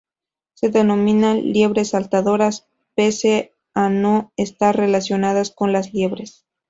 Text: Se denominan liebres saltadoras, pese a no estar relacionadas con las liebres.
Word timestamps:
Se 0.55 0.69
denominan 0.69 1.43
liebres 1.53 1.89
saltadoras, 1.89 2.65
pese 2.95 3.53
a 3.75 3.87
no 3.89 4.33
estar 4.35 4.75
relacionadas 4.75 5.51
con 5.51 5.73
las 5.73 5.93
liebres. 5.93 6.43